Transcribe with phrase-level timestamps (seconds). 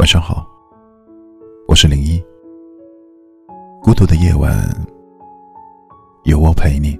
[0.00, 0.46] 晚上好，
[1.68, 2.18] 我是零一。
[3.82, 4.58] 孤独的夜晚，
[6.24, 6.98] 有我陪你。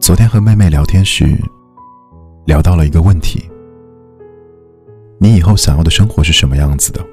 [0.00, 1.26] 昨天和妹妹聊天时，
[2.46, 3.46] 聊到了一个问题：
[5.18, 7.04] 你以后想要的生活是什么样子的？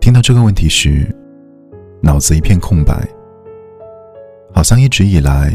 [0.00, 1.06] 听到这个问题时，
[2.02, 3.08] 脑子一片空白，
[4.52, 5.52] 好像一直以来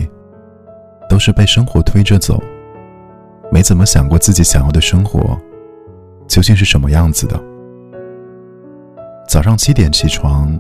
[1.10, 2.42] 都是被生活推着走，
[3.52, 5.38] 没怎么想过自己想要的生活
[6.28, 7.40] 究竟是什么样子的。
[9.28, 10.58] 早上七点起床，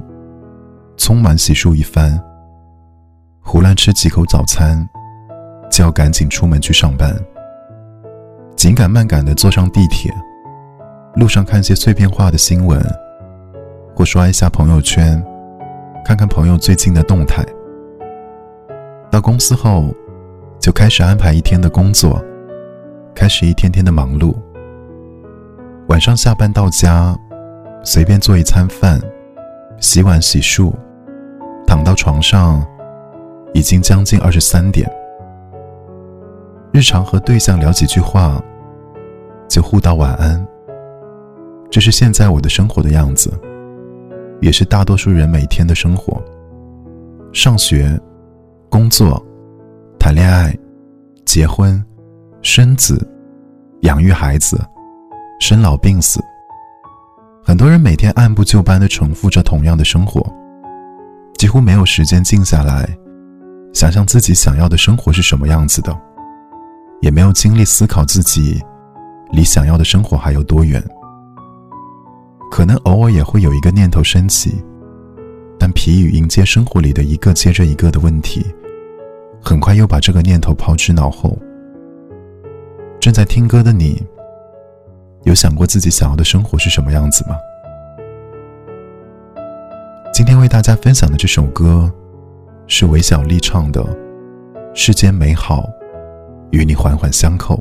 [0.98, 2.22] 匆忙洗漱一番，
[3.42, 4.88] 胡乱吃几口早餐，
[5.70, 7.16] 就要赶紧出门去上班。
[8.56, 10.12] 紧赶慢赶的坐上地铁，
[11.16, 12.82] 路上看些碎片化的新闻，
[13.96, 15.24] 或刷一下朋友圈。
[16.04, 17.44] 看看朋友最近的动态。
[19.10, 19.92] 到公司后，
[20.66, 22.20] 就开始安排一天的工作，
[23.14, 24.36] 开始一天天的忙碌。
[25.90, 27.16] 晚上下班到家，
[27.84, 29.00] 随便做一餐饭，
[29.80, 30.74] 洗碗洗漱，
[31.68, 32.66] 躺到床上，
[33.54, 34.92] 已经将近二十三点。
[36.74, 38.44] 日常和对象聊几句话，
[39.48, 40.44] 就互道晚安。
[41.70, 43.32] 这是现在我的生活的样子。
[44.42, 46.20] 也是大多数人每天的生活。
[47.34, 48.02] 上学、
[48.68, 49.24] 工作、
[50.06, 50.56] 谈恋爱、
[51.26, 51.84] 结婚、
[52.44, 53.12] 生子、
[53.82, 54.64] 养育孩子、
[55.40, 56.24] 生老病死，
[57.44, 60.24] 很多人每天按部就班的重复着同样的生活，
[61.40, 62.88] 几乎没有时间静下来，
[63.74, 66.00] 想想自己想要的生活是什么样子的，
[67.02, 68.62] 也没有精力思考自己
[69.32, 70.80] 离想要的生活还有多远。
[72.52, 74.54] 可能偶尔也会有一个念头升起，
[75.58, 78.46] 但疲于迎接生活里的一个接着一个的问题，
[79.46, 81.38] 很快又把这个念头抛之脑后。
[83.00, 84.04] 正在听歌的你，
[85.22, 87.38] 有想过自己想要的生活是什么样子吗？
[90.12, 91.94] 今天为大家分享的这首歌，
[92.66, 93.84] 是韦小丽唱的
[94.74, 95.70] 《世间美好
[96.50, 97.56] 与你环环相扣》。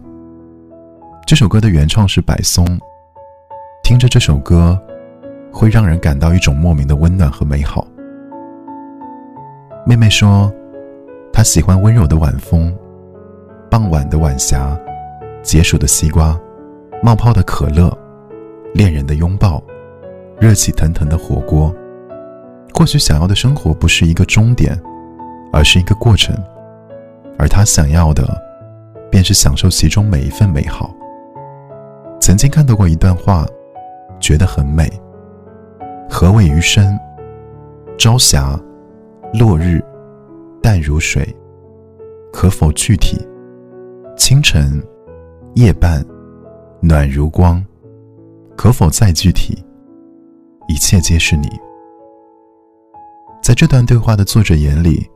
[1.27, 2.67] 这首歌的原创是柏松。
[3.83, 4.81] 听着这首歌，
[5.53, 7.87] 会让人感到一种莫名的温暖和美好。
[9.85, 10.51] 妹妹说，
[11.45, 12.75] 喜欢温柔的晚风，
[13.71, 14.77] 傍晚的晚霞，
[15.43, 16.37] 解暑的西瓜，
[17.03, 17.97] 冒泡的可乐，
[18.73, 19.63] 恋人的拥抱，
[20.41, 21.73] 热气腾腾的火锅。
[22.73, 24.77] 或许想要的生活不是一个终点，
[25.53, 26.35] 而是一个过程，
[27.39, 28.25] 而他想要的，
[29.11, 30.91] 便是享受其中每一份美好。
[32.19, 33.47] 曾经看到过一段话。
[34.21, 34.91] 觉得很美。
[36.09, 36.99] 何谓余生？
[37.99, 38.59] 朝霞、
[39.35, 39.85] 落日、
[40.65, 41.23] 淡如水，
[42.33, 43.19] 可否具体？
[44.17, 44.83] 清晨、
[45.57, 46.03] 夜半、
[46.81, 47.63] 暖如光，
[48.57, 49.63] 可否再具体？
[50.67, 51.51] 一切皆是你。
[53.43, 55.07] 在这段对话的作者眼里，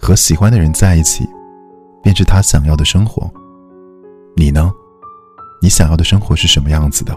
[0.00, 1.28] 和喜欢的人在一起，
[2.02, 3.30] 便是他想要的生活。
[4.34, 4.72] 你呢？
[5.60, 7.14] 你想要的生活是什么样子的？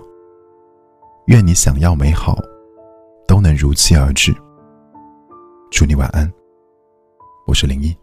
[1.28, 2.38] 愿你想要美好，
[3.26, 4.36] 都能如期而至。
[5.72, 6.30] 祝你晚安，
[7.46, 8.01] 我是林一。